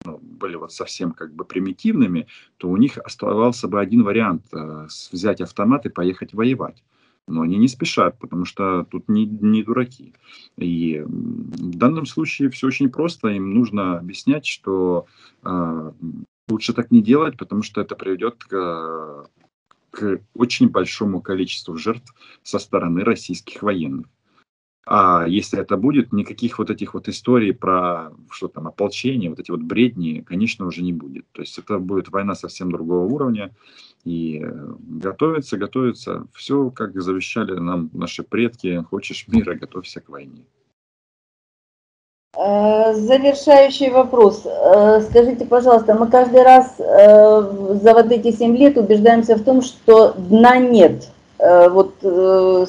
ну, 0.05 0.19
были 0.23 0.57
вот 0.57 0.73
совсем 0.73 1.13
как 1.13 1.35
бы 1.35 1.45
примитивными, 1.45 2.27
то 2.57 2.69
у 2.69 2.77
них 2.77 2.99
оставался 2.99 3.69
бы 3.69 3.81
один 3.81 4.03
вариант 4.03 4.45
э, 4.53 4.87
взять 5.13 5.41
автомат 5.41 5.87
и 5.87 5.91
поехать 5.91 6.33
воевать. 6.33 6.83
Но 7.29 7.43
они 7.43 7.59
не 7.59 7.69
спешат, 7.69 8.19
потому 8.19 8.45
что 8.45 8.85
тут 8.91 9.09
не, 9.09 9.25
не 9.27 9.63
дураки. 9.63 10.15
И 10.57 11.01
в 11.07 11.77
данном 11.77 12.07
случае 12.07 12.51
все 12.51 12.67
очень 12.67 12.91
просто. 12.91 13.29
Им 13.29 13.55
нужно 13.55 13.99
объяснять, 13.99 14.47
что 14.47 15.07
э, 15.45 15.93
лучше 16.49 16.73
так 16.73 16.91
не 16.91 17.03
делать, 17.03 17.37
потому 17.37 17.63
что 17.63 17.81
это 17.83 17.95
приведет 17.95 18.43
к 18.45 19.29
к 19.91 20.21
очень 20.35 20.69
большому 20.69 21.21
количеству 21.21 21.77
жертв 21.77 22.15
со 22.43 22.59
стороны 22.59 23.05
российских 23.05 23.63
военных. 23.63 24.07
А 24.87 25.25
если 25.29 25.61
это 25.61 25.77
будет, 25.77 26.13
никаких 26.13 26.59
вот 26.59 26.71
этих 26.71 26.95
вот 26.95 27.09
историй 27.09 27.55
про 27.55 28.13
что 28.31 28.49
там, 28.49 28.67
ополчение, 28.67 29.31
вот 29.31 29.39
эти 29.39 29.51
вот 29.51 29.61
бредни, 29.61 30.25
конечно, 30.27 30.67
уже 30.67 30.83
не 30.83 30.93
будет. 30.93 31.27
То 31.33 31.43
есть 31.43 31.59
это 31.59 31.79
будет 31.79 32.09
война 32.09 32.35
совсем 32.35 32.73
другого 32.73 33.05
уровня. 33.05 33.55
И 34.05 34.45
готовится, 34.81 35.59
готовится. 35.59 36.27
Все, 36.33 36.71
как 36.71 37.01
завещали 37.01 37.59
нам 37.59 37.91
наши 37.93 38.23
предки. 38.23 38.83
Хочешь 38.91 39.29
мира, 39.29 39.55
готовься 39.55 40.01
к 40.01 40.09
войне. 40.09 40.47
Э, 42.37 42.95
завершающий 42.95 43.91
вопрос. 43.91 44.43
Э, 44.45 45.01
скажите, 45.03 45.45
пожалуйста, 45.45 45.95
мы 45.95 46.07
каждый 46.07 46.43
раз 46.43 46.77
э, 46.79 47.75
за 47.83 47.93
вот 47.93 48.13
эти 48.13 48.31
7 48.31 48.57
лет 48.57 48.79
убеждаемся 48.79 49.35
в 49.35 49.43
том, 49.43 49.63
что 49.63 50.15
дна 50.17 50.57
нет. 50.57 51.09
Вот 51.39 51.95
у, 52.03 52.67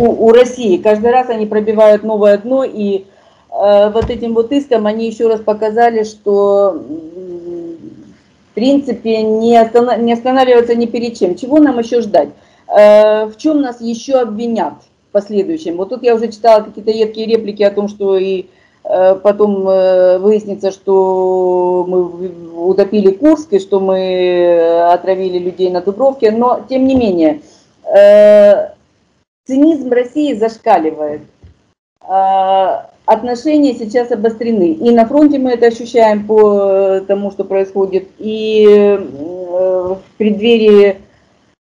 у 0.00 0.32
России 0.32 0.78
каждый 0.78 1.10
раз 1.10 1.28
они 1.28 1.44
пробивают 1.44 2.04
новое 2.04 2.38
дно, 2.38 2.64
и 2.64 3.04
вот 3.50 4.08
этим 4.08 4.32
вот 4.32 4.50
иском 4.50 4.86
они 4.86 5.06
еще 5.06 5.28
раз 5.28 5.40
показали, 5.40 6.04
что 6.04 6.82
в 8.50 8.54
принципе 8.54 9.20
не, 9.20 9.58
останавливаться 9.58 10.74
ни 10.74 10.86
перед 10.86 11.18
чем. 11.18 11.34
Чего 11.34 11.58
нам 11.58 11.78
еще 11.78 12.00
ждать? 12.00 12.30
В 12.66 13.32
чем 13.36 13.60
нас 13.60 13.82
еще 13.82 14.14
обвинят 14.14 14.76
в 15.10 15.12
последующем? 15.12 15.76
Вот 15.76 15.90
тут 15.90 16.02
я 16.02 16.14
уже 16.14 16.32
читала 16.32 16.62
какие-то 16.62 16.92
едкие 16.92 17.26
реплики 17.26 17.62
о 17.62 17.70
том, 17.70 17.88
что 17.88 18.16
и 18.16 18.46
потом 19.22 19.68
э, 19.68 20.18
выяснится, 20.18 20.70
что 20.70 21.84
мы 21.88 22.30
утопили 22.68 23.10
Курск 23.10 23.52
и 23.52 23.58
что 23.58 23.80
мы 23.80 24.90
отравили 24.92 25.38
людей 25.38 25.70
на 25.70 25.80
Дубровке, 25.80 26.30
но 26.30 26.60
тем 26.68 26.86
не 26.86 26.94
менее 26.94 27.40
э, 27.92 28.68
цинизм 29.46 29.90
России 29.90 30.34
зашкаливает. 30.34 31.22
Отношения 33.04 33.74
сейчас 33.74 34.12
обострены. 34.12 34.72
И 34.72 34.90
на 34.90 35.06
фронте 35.06 35.38
мы 35.38 35.52
это 35.52 35.66
ощущаем 35.66 36.26
по 36.26 37.00
тому, 37.06 37.32
что 37.32 37.44
происходит, 37.44 38.08
и 38.18 38.98
в 39.48 39.98
преддверии 40.18 40.98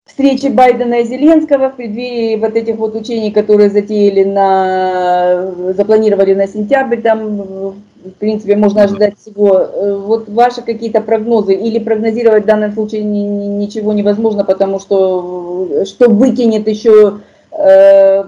встречи 0.10 0.48
Байдена 0.48 1.02
и 1.02 1.06
Зеленского 1.06 1.70
в 1.70 1.76
преддверии 1.76 2.36
вот 2.36 2.56
этих 2.56 2.76
вот 2.78 2.96
учений, 2.96 3.32
которые 3.32 3.70
затеяли 3.70 4.24
на, 4.24 5.74
запланировали 5.74 6.34
на 6.34 6.48
сентябрь, 6.48 6.98
там, 6.98 7.38
в 7.38 8.12
принципе, 8.18 8.56
можно 8.56 8.84
ожидать 8.84 9.18
всего. 9.20 9.58
Э, 9.58 9.96
вот 9.96 10.28
ваши 10.28 10.62
какие-то 10.62 11.02
прогнозы 11.02 11.54
или 11.54 11.80
прогнозировать 11.80 12.44
в 12.44 12.48
данном 12.48 12.74
случае 12.74 13.04
ничего 13.04 13.94
невозможно, 13.94 14.44
потому 14.44 14.80
что 14.80 15.86
что 15.86 16.10
выкинет 16.10 16.68
еще 16.68 17.20
э, 17.52 18.24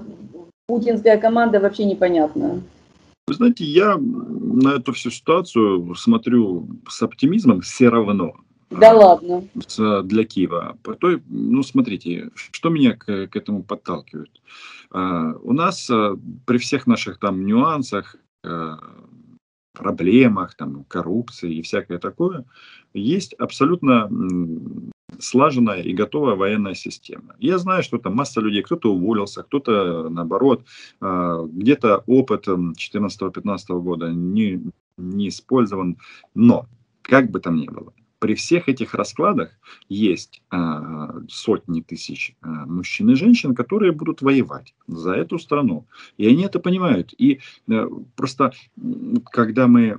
путинская 0.67 1.17
команда, 1.17 1.59
вообще 1.59 1.85
непонятно. 1.85 2.61
Вы 3.27 3.33
знаете, 3.33 3.63
я 3.63 3.97
на 3.97 4.75
эту 4.75 4.93
всю 4.93 5.09
ситуацию 5.09 5.95
смотрю 5.95 6.67
с 6.87 7.01
оптимизмом 7.01 7.61
все 7.61 7.89
равно. 7.89 8.33
Да 8.71 8.93
ладно. 8.93 9.43
Для 10.03 10.23
Киева. 10.23 10.77
Той, 10.99 11.21
ну, 11.27 11.61
смотрите, 11.61 12.31
что 12.35 12.69
меня 12.69 12.95
к, 12.95 13.27
к 13.27 13.35
этому 13.35 13.63
подталкивает. 13.63 14.31
Uh, 14.93 15.39
у 15.43 15.53
нас 15.53 15.89
uh, 15.89 16.19
при 16.45 16.57
всех 16.57 16.85
наших 16.85 17.17
там 17.17 17.45
нюансах, 17.45 18.17
uh, 18.45 18.77
проблемах, 19.73 20.55
там, 20.55 20.83
коррупции 20.85 21.55
и 21.55 21.61
всякое 21.61 21.97
такое, 21.97 22.43
есть 22.93 23.33
абсолютно 23.35 24.09
слаженная 25.19 25.81
и 25.81 25.93
готовая 25.93 26.35
военная 26.35 26.73
система. 26.73 27.35
Я 27.39 27.57
знаю, 27.57 27.83
что 27.83 27.97
там 27.97 28.15
масса 28.15 28.41
людей, 28.41 28.63
кто-то 28.63 28.93
уволился, 28.93 29.43
кто-то 29.43 30.09
наоборот, 30.09 30.65
где-то 30.99 32.03
опыт 32.05 32.47
2014-2015 32.47 33.81
года 33.81 34.09
не, 34.11 34.61
не 34.97 35.29
использован, 35.29 35.97
но 36.35 36.67
как 37.01 37.31
бы 37.31 37.39
там 37.39 37.55
ни 37.55 37.67
было, 37.67 37.93
при 38.21 38.35
всех 38.35 38.69
этих 38.69 38.93
раскладах 38.93 39.49
есть 39.89 40.43
э, 40.51 40.57
сотни 41.27 41.81
тысяч 41.81 42.35
э, 42.43 42.47
мужчин 42.47 43.09
и 43.09 43.15
женщин, 43.15 43.55
которые 43.55 43.91
будут 43.91 44.21
воевать 44.21 44.75
за 44.87 45.13
эту 45.13 45.39
страну. 45.39 45.85
И 46.17 46.27
они 46.27 46.43
это 46.43 46.59
понимают. 46.59 47.15
И 47.17 47.39
э, 47.67 47.89
просто, 48.15 48.51
когда 49.31 49.67
мы 49.67 49.97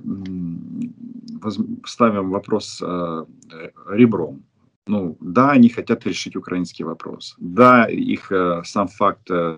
ставим 1.85 2.29
вопрос 2.29 2.81
э, 2.81 3.25
ребром, 3.89 4.43
ну, 4.87 5.17
да, 5.19 5.51
они 5.51 5.67
хотят 5.69 6.05
решить 6.05 6.35
украинский 6.37 6.85
вопрос. 6.85 7.35
Да, 7.39 7.85
их 7.89 8.31
э, 8.31 8.61
сам 8.63 8.87
факт 8.87 9.29
э, 9.31 9.57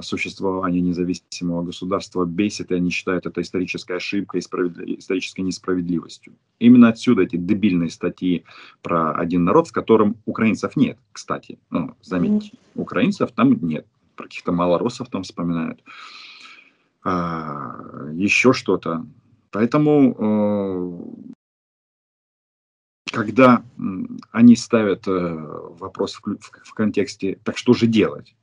существования 0.00 0.80
независимого 0.80 1.62
государства 1.62 2.24
бесит, 2.24 2.70
и 2.70 2.74
они 2.74 2.90
считают 2.90 3.26
это 3.26 3.40
исторической 3.40 3.96
ошибкой, 3.96 4.40
исторической 4.40 5.40
несправедливостью. 5.40 6.34
Именно 6.58 6.88
отсюда 6.88 7.22
эти 7.22 7.36
дебильные 7.36 7.90
статьи 7.90 8.44
про 8.82 9.12
один 9.12 9.44
народ, 9.44 9.68
в 9.68 9.72
котором 9.72 10.16
украинцев 10.26 10.76
нет, 10.76 10.98
кстати. 11.12 11.58
Ну, 11.70 11.94
заметьте, 12.02 12.52
украинцев 12.74 13.32
там 13.32 13.52
нет. 13.66 13.86
Про 14.14 14.24
каких-то 14.24 14.52
малоросов 14.52 15.08
там 15.08 15.22
вспоминают. 15.22 15.82
А, 17.02 18.10
еще 18.12 18.52
что-то. 18.52 19.06
Поэтому 19.50 20.14
э, 20.18 21.30
когда 23.10 23.64
они 24.30 24.54
ставят 24.54 25.08
э, 25.08 25.10
вопрос 25.10 26.20
в 26.22 26.74
контексте, 26.74 27.38
так 27.42 27.58
что 27.58 27.72
же 27.72 27.86
делать? 27.86 28.34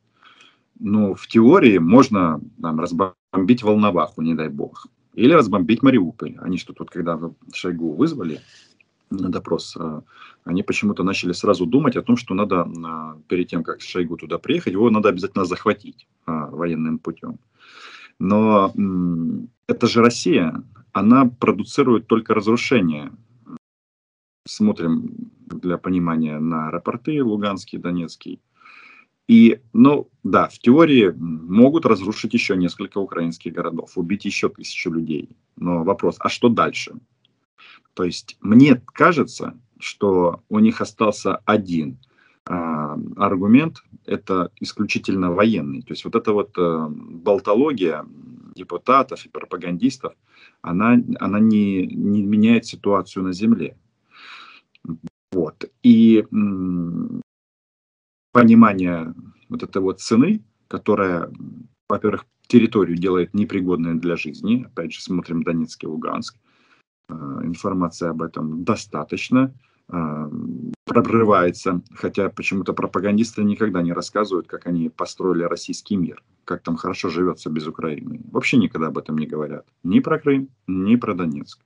Ну, 0.79 1.15
в 1.15 1.27
теории 1.27 1.77
можно 1.77 2.41
там, 2.61 2.79
разбомбить 2.79 3.63
Волноваху, 3.63 4.21
не 4.21 4.35
дай 4.35 4.49
бог. 4.49 4.87
Или 5.13 5.33
разбомбить 5.33 5.81
Мариуполь. 5.81 6.37
Они 6.39 6.57
что 6.57 6.73
тут, 6.73 6.89
когда 6.89 7.19
Шойгу 7.53 7.93
вызвали 7.93 8.39
на 9.09 9.29
допрос, 9.29 9.75
э, 9.79 10.01
они 10.43 10.63
почему-то 10.63 11.03
начали 11.03 11.31
сразу 11.31 11.65
думать 11.65 11.95
о 11.95 12.03
том, 12.03 12.17
что 12.17 12.35
надо 12.35 12.67
э, 12.67 13.21
перед 13.27 13.47
тем, 13.47 13.63
как 13.63 13.81
Шойгу 13.81 14.17
туда 14.17 14.37
приехать, 14.37 14.73
его 14.73 14.89
надо 14.89 15.09
обязательно 15.09 15.45
захватить 15.45 16.07
военным 16.25 16.99
путем. 16.99 17.39
Но 18.19 18.73
это 19.67 19.87
же 19.87 20.01
Россия, 20.01 20.63
она 20.91 21.25
продуцирует 21.25 22.07
только 22.07 22.33
разрушение 22.33 23.11
смотрим 24.47 25.31
для 25.45 25.77
понимания 25.77 26.39
на 26.39 26.67
аэропорты 26.67 27.23
Луганский, 27.23 27.77
Донецкий. 27.77 28.39
И, 29.27 29.59
ну, 29.73 30.09
да, 30.23 30.47
в 30.47 30.57
теории 30.59 31.13
могут 31.17 31.85
разрушить 31.85 32.33
еще 32.33 32.55
несколько 32.55 32.97
украинских 32.99 33.53
городов, 33.53 33.97
убить 33.97 34.25
еще 34.25 34.49
тысячу 34.49 34.89
людей. 34.91 35.29
Но 35.57 35.83
вопрос, 35.83 36.15
а 36.19 36.29
что 36.29 36.49
дальше? 36.49 36.93
То 37.93 38.03
есть 38.03 38.37
мне 38.41 38.81
кажется, 38.85 39.59
что 39.79 40.41
у 40.49 40.59
них 40.59 40.81
остался 40.81 41.37
один 41.45 41.97
э, 42.47 42.53
аргумент, 43.17 43.83
это 44.05 44.51
исключительно 44.61 45.31
военный. 45.31 45.81
То 45.81 45.93
есть 45.93 46.05
вот 46.05 46.15
эта 46.15 46.31
вот 46.31 46.57
э, 46.57 46.87
болтология 46.89 48.05
депутатов 48.55 49.25
и 49.25 49.29
пропагандистов, 49.29 50.13
она, 50.61 50.97
она 51.19 51.39
не, 51.39 51.85
не 51.85 52.23
меняет 52.23 52.65
ситуацию 52.65 53.23
на 53.23 53.33
земле. 53.33 53.77
Вот. 55.31 55.69
И 55.83 56.25
понимание 58.37 59.15
вот 59.49 59.63
этой 59.63 59.81
вот 59.81 59.99
цены, 59.99 60.43
которая, 60.67 61.31
во-первых, 61.89 62.25
территорию 62.45 62.95
делает 62.95 63.33
непригодной 63.33 63.95
для 63.95 64.15
жизни. 64.15 64.63
Опять 64.63 64.93
же, 64.93 65.01
смотрим 65.01 65.41
Донецкий, 65.41 65.87
Луганск. 65.87 66.37
Э, 67.09 67.13
информация 67.43 68.11
об 68.11 68.21
этом 68.21 68.63
достаточно 68.63 69.51
э, 69.89 70.29
прорывается, 70.85 71.81
хотя 71.95 72.29
почему-то 72.29 72.73
пропагандисты 72.73 73.43
никогда 73.43 73.81
не 73.81 73.93
рассказывают, 73.93 74.45
как 74.47 74.67
они 74.67 74.89
построили 74.89 75.41
российский 75.41 75.97
мир, 75.97 76.21
как 76.45 76.61
там 76.61 76.75
хорошо 76.77 77.09
живется 77.09 77.49
без 77.49 77.65
Украины. 77.65 78.21
Вообще 78.31 78.57
никогда 78.57 78.87
об 78.89 78.99
этом 78.99 79.17
не 79.17 79.25
говорят. 79.25 79.65
Ни 79.83 79.99
про 79.99 80.19
Крым, 80.19 80.49
ни 80.67 80.95
про 80.95 81.15
Донецк. 81.15 81.59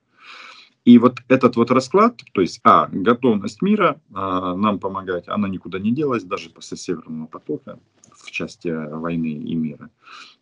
И 0.84 0.98
вот 0.98 1.20
этот 1.28 1.56
вот 1.56 1.70
расклад, 1.70 2.20
то 2.32 2.40
есть, 2.40 2.60
а, 2.64 2.88
готовность 2.90 3.62
мира 3.62 4.00
а, 4.12 4.56
нам 4.56 4.80
помогать, 4.80 5.28
она 5.28 5.48
никуда 5.48 5.78
не 5.78 5.92
делась, 5.92 6.24
даже 6.24 6.50
после 6.50 6.76
Северного 6.76 7.26
потока 7.26 7.78
в 8.10 8.30
части 8.30 8.68
войны 8.68 9.32
и 9.32 9.54
мира. 9.54 9.90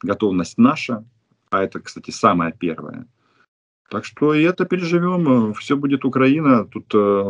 Готовность 0.03 0.57
наша, 0.57 1.05
а 1.51 1.63
это, 1.63 1.81
кстати, 1.81 2.11
самое 2.11 2.55
первое. 2.59 3.07
Так 3.91 4.05
что 4.05 4.35
и 4.35 4.43
это 4.43 4.65
переживем, 4.65 5.53
все 5.55 5.77
будет 5.77 6.05
Украина, 6.05 6.65
тут 6.65 6.95
э, 6.95 7.23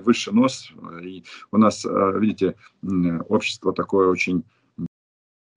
выше 0.00 0.32
нос. 0.32 0.72
И 1.02 1.24
у 1.50 1.58
нас, 1.58 1.84
э, 1.84 2.18
видите, 2.18 2.54
общество 3.28 3.72
такое 3.72 4.08
очень 4.08 4.44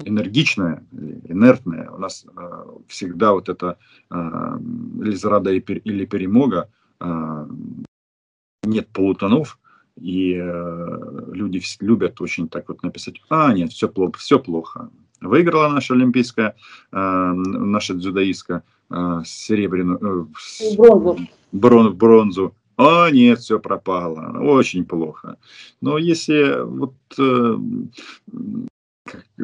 энергичное, 0.04 0.84
инертное. 0.92 1.92
У 1.92 2.00
нас 2.00 2.26
э, 2.26 2.64
всегда 2.88 3.34
вот 3.34 3.50
это 3.50 3.78
э, 4.10 4.58
Лизрада 5.00 5.52
или 5.52 6.06
Перемога, 6.06 6.72
нет 7.00 8.88
полутонов, 8.90 9.58
и 10.00 10.36
э, 10.40 11.00
люди 11.34 11.60
любят 11.80 12.22
очень 12.22 12.48
так 12.50 12.70
вот 12.70 12.84
написать, 12.84 13.20
а, 13.30 13.52
нет, 13.54 13.72
все 13.72 13.90
плохо, 13.90 14.20
все 14.20 14.38
плохо. 14.40 14.92
Выиграла 15.22 15.70
наша 15.70 15.96
олимпийская, 15.96 16.56
э, 16.92 16.98
наша 16.98 17.96
дзюдоистка 17.96 18.62
э, 18.90 19.22
серебряную, 19.26 20.30
бронзу. 20.78 21.18
Брон, 21.52 21.96
бронзу. 21.96 22.54
А, 22.78 23.10
нет, 23.10 23.40
все 23.40 23.60
пропало, 23.60 24.38
очень 24.40 24.86
плохо. 24.86 25.38
Но 25.82 25.98
если 25.98 26.64
вот 26.64 26.94
как 27.16 27.58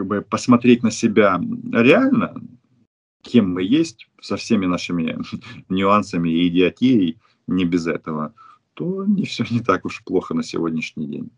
бы 0.06 0.22
посмотреть 0.22 0.84
на 0.84 0.92
себя 0.92 1.42
реально, 1.72 2.36
кем 3.24 3.54
мы 3.54 3.64
есть, 3.64 4.08
со 4.22 4.36
всеми 4.36 4.68
нашими 4.68 5.18
нюансами 5.70 6.30
и 6.30 6.48
идиотией, 6.48 7.18
не 7.48 7.66
без 7.66 7.88
этого, 7.88 8.34
то 8.74 9.06
не 9.06 9.26
все 9.26 9.46
не 9.50 9.60
так 9.60 9.86
уж 9.86 10.04
плохо 10.04 10.34
на 10.34 10.44
сегодняшний 10.44 11.08
день. 11.08 11.32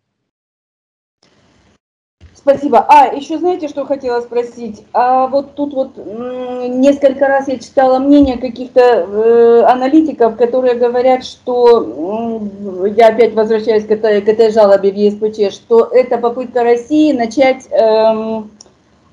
Спасибо. 2.46 2.86
А, 2.88 3.08
еще 3.08 3.40
знаете, 3.40 3.68
что 3.68 3.86
хотела 3.86 4.22
спросить? 4.22 4.84
А 4.94 5.26
вот 5.26 5.56
тут 5.56 5.74
вот 5.74 5.98
несколько 5.98 7.28
раз 7.28 7.48
я 7.48 7.58
читала 7.58 7.98
мнение 7.98 8.38
каких-то 8.38 8.82
э, 8.82 9.64
аналитиков, 9.64 10.38
которые 10.38 10.76
говорят, 10.76 11.26
что, 11.26 12.44
э, 12.86 12.90
я 12.96 13.08
опять 13.08 13.34
возвращаюсь 13.34 13.88
к 13.88 13.90
этой, 13.90 14.22
к 14.22 14.28
этой 14.28 14.52
жалобе 14.52 14.92
в 14.92 14.96
ЕСПЧ, 14.96 15.56
что 15.56 15.86
это 15.86 16.20
попытка 16.20 16.64
России 16.64 17.14
начать 17.14 17.66
э, 17.72 18.44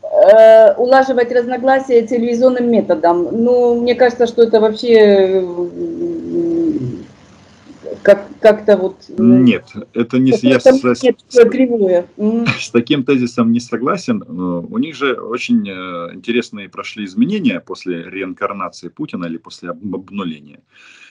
э, 0.02 0.74
улаживать 0.74 1.32
разногласия 1.32 2.06
телевизионным 2.06 2.70
методом. 2.70 3.28
Ну, 3.32 3.80
мне 3.80 3.94
кажется, 3.94 4.26
что 4.26 4.42
это 4.42 4.60
вообще 4.60 5.42
как, 8.02 8.28
как-то 8.40 8.76
вот... 8.76 8.96
Э, 9.08 9.14
нет, 9.18 9.64
это 9.92 10.18
не... 10.18 10.32
Я 10.42 10.60
с, 10.60 11.02
нет, 11.02 11.18
кривое. 11.50 12.06
с 12.58 12.70
таким 12.70 13.04
тезисом 13.04 13.52
не 13.52 13.60
согласен. 13.60 14.22
У 14.22 14.78
них 14.78 14.94
же 14.94 15.14
очень 15.14 15.68
э, 15.68 16.14
интересные 16.14 16.68
прошли 16.68 17.04
изменения 17.04 17.60
после 17.60 18.02
реинкарнации 18.04 18.88
Путина 18.88 19.26
или 19.26 19.38
после 19.38 19.70
обнуления 19.70 20.60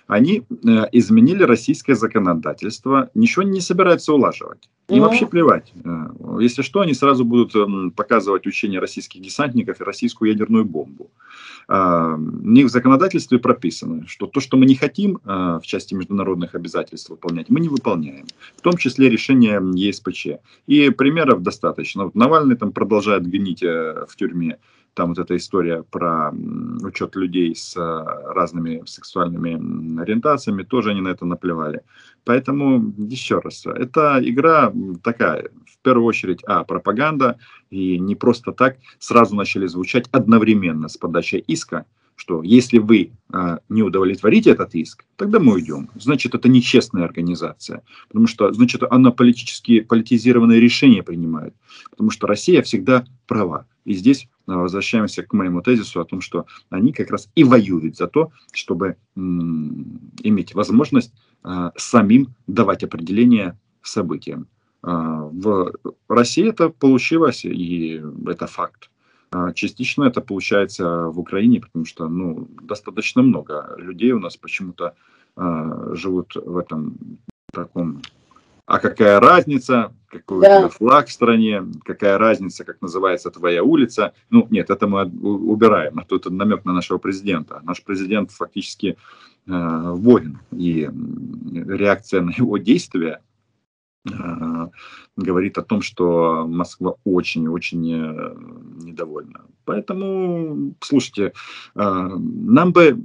они 0.08 0.44
э, 0.50 0.86
изменили 0.92 1.44
российское 1.44 1.96
законодательство, 1.96 3.10
ничего 3.14 3.44
не 3.44 3.62
собираются 3.62 4.14
улаживать. 4.14 4.70
Им 4.90 4.98
mm 4.98 5.02
вообще 5.02 5.26
плевать. 5.26 5.72
Э, 5.84 6.40
если 6.40 6.62
что, 6.62 6.82
они 6.82 6.94
сразу 6.94 7.24
будут 7.24 7.54
показывать 7.96 8.46
учения 8.48 8.80
российских 8.80 9.22
десантников 9.22 9.80
и 9.80 9.84
российскую 9.84 10.32
ядерную 10.32 10.66
бомбу. 10.66 11.10
А, 11.68 12.16
у 12.16 12.50
них 12.50 12.66
в 12.66 12.70
законодательстве 12.70 13.40
прописано, 13.40 14.06
что 14.08 14.28
то, 14.28 14.40
что 14.42 14.58
мы 14.58 14.66
не 14.66 14.76
хотим 14.76 15.20
э, 15.24 15.60
в 15.62 15.66
части 15.66 15.94
международных 15.94 16.56
обязательств 16.56 17.10
выполнять, 17.10 17.50
мы 17.50 17.60
не 17.60 17.70
выполняем. 17.70 18.26
В 18.58 18.62
том 18.62 18.78
числе 18.78 19.10
решение 19.10 19.62
ЕСПЧ. 19.76 20.28
И 20.68 20.90
примеров 20.90 21.42
достаточно. 21.42 22.06
Вот 22.06 22.16
Навальный 22.16 22.58
там 22.58 22.72
продолжает 22.72 23.26
гнить 23.26 23.62
в 23.62 24.16
тюрьме 24.18 24.58
там 24.94 25.10
вот 25.10 25.20
эта 25.20 25.38
история 25.38 25.84
про 25.84 26.32
учет 26.84 27.16
людей 27.16 27.56
с 27.56 27.76
э, 27.78 28.34
разными 28.34 28.84
сексуальными 28.86 30.02
ориентациями, 30.02 30.64
тоже 30.64 30.92
они 30.92 31.02
на 31.02 31.10
это 31.10 31.26
наплевали. 31.26 31.82
Поэтому, 32.24 32.94
еще 32.98 33.40
раз, 33.40 33.66
это 33.66 34.20
игра 34.22 34.72
такая, 35.04 35.50
в 35.66 35.78
первую 35.82 36.06
очередь, 36.06 36.44
а, 36.46 36.64
пропаганда, 36.64 37.38
и 37.70 37.98
не 38.00 38.16
просто 38.16 38.52
так 38.52 38.78
сразу 39.00 39.36
начали 39.36 39.66
звучать 39.68 40.08
одновременно 40.12 40.88
с 40.88 40.98
подачей 40.98 41.44
иска, 41.48 41.86
что 42.22 42.44
если 42.44 42.78
вы 42.78 43.14
а, 43.34 43.62
не 43.68 43.82
удовлетворите 43.82 44.52
этот 44.52 44.76
иск, 44.76 45.06
тогда 45.16 45.40
мы 45.40 45.54
уйдем. 45.54 45.90
Значит, 45.96 46.36
это 46.36 46.50
нечестная 46.50 47.04
организация, 47.04 47.82
потому 48.10 48.28
что, 48.28 48.54
значит, 48.54 48.84
она 48.92 49.10
политически 49.10 49.80
политизированные 49.80 50.60
решения 50.60 51.02
принимает, 51.02 51.56
потому 51.90 52.12
что 52.12 52.28
Россия 52.28 52.62
всегда 52.62 53.06
права. 53.26 53.66
И 53.86 53.96
здесь 53.96 54.28
возвращаемся 54.46 55.24
к 55.24 55.34
моему 55.34 55.64
тезису 55.64 56.00
о 56.00 56.06
том, 56.06 56.22
что 56.22 56.46
они 56.70 56.94
как 56.94 57.10
раз 57.10 57.28
и 57.34 57.44
воюют 57.44 57.98
за 57.98 58.06
то, 58.06 58.32
чтобы 58.54 58.98
иметь 59.16 60.54
возможность 60.54 61.14
самим 61.76 62.36
давать 62.46 62.84
определение 62.84 63.58
событиям. 63.82 64.46
В 64.84 65.74
России 66.08 66.48
это 66.48 66.70
получилось, 66.70 67.46
и 67.46 68.00
это 68.28 68.46
факт. 68.46 68.92
Частично 69.56 70.04
это 70.04 70.20
получается 70.22 71.08
в 71.08 71.20
Украине, 71.20 71.62
потому 71.62 71.86
что 71.86 72.08
ну, 72.08 72.50
достаточно 72.62 73.22
много 73.22 73.76
людей 73.78 74.12
у 74.12 74.20
нас 74.20 74.36
почему-то 74.36 74.94
э, 75.38 75.92
живут 75.94 76.36
в 76.36 76.58
этом 76.58 76.98
таком 77.54 78.02
а 78.72 78.80
какая 78.80 79.20
разница, 79.20 79.92
какой 80.08 80.42
да. 80.42 80.56
у 80.56 80.60
тебя 80.60 80.70
флаг 80.70 81.08
в 81.08 81.12
стране, 81.12 81.64
какая 81.84 82.18
разница, 82.18 82.64
как 82.64 82.82
называется 82.82 83.30
твоя 83.30 83.66
улица. 83.66 84.14
Ну, 84.30 84.48
нет, 84.50 84.70
это 84.70 84.88
мы 84.88 85.04
убираем, 85.04 86.00
а 86.00 86.06
тут 86.06 86.30
намек 86.30 86.64
на 86.64 86.72
нашего 86.72 86.98
президента. 86.98 87.60
Наш 87.64 87.84
президент 87.84 88.32
фактически 88.32 88.96
э, 89.46 89.92
воин, 89.92 90.40
и 90.52 90.90
реакция 91.52 92.22
на 92.22 92.32
его 92.32 92.58
действия 92.58 93.20
говорит 95.16 95.58
о 95.58 95.64
том, 95.64 95.82
что 95.82 96.48
Москва 96.48 96.96
очень-очень 97.04 97.94
э, 97.94 98.36
недовольна. 98.84 99.46
Поэтому, 99.66 100.74
слушайте, 100.82 101.34
э, 101.76 101.82
нам 101.84 102.72
бы, 102.72 102.98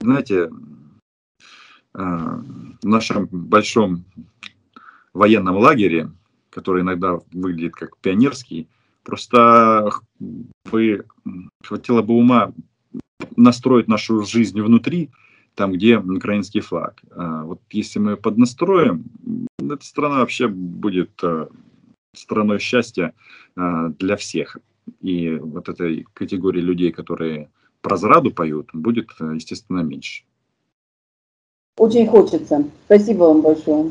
знаете, 0.00 0.50
э, 1.94 1.98
в 1.98 2.84
нашем 2.84 3.28
большом 3.30 4.04
военном 5.12 5.56
лагере, 5.58 6.10
который 6.50 6.82
иногда 6.82 7.20
выглядит 7.32 7.74
как 7.74 7.96
пионерский, 7.98 8.68
просто 9.04 9.90
бы 10.70 11.06
хватило 11.62 12.02
бы 12.02 12.14
ума 12.14 12.52
настроить 13.36 13.88
нашу 13.88 14.22
жизнь 14.24 14.60
внутри, 14.60 15.10
там, 15.54 15.72
где 15.72 15.98
украинский 15.98 16.60
флаг. 16.60 17.02
А 17.10 17.44
вот 17.44 17.60
если 17.70 17.98
мы 17.98 18.16
поднастроим, 18.16 19.04
эта 19.58 19.84
страна 19.84 20.18
вообще 20.18 20.48
будет 20.48 21.12
э, 21.22 21.46
страной 22.14 22.58
счастья 22.58 23.14
э, 23.56 23.92
для 23.98 24.16
всех. 24.16 24.58
И 25.00 25.30
вот 25.36 25.68
этой 25.68 26.06
категории 26.14 26.60
людей, 26.60 26.92
которые 26.92 27.50
про 27.80 27.96
зраду 27.96 28.30
поют, 28.30 28.70
будет, 28.72 29.10
э, 29.20 29.32
естественно, 29.34 29.80
меньше. 29.80 30.24
Очень 31.76 32.06
хочется. 32.06 32.64
Спасибо 32.86 33.24
вам 33.24 33.42
большое. 33.42 33.90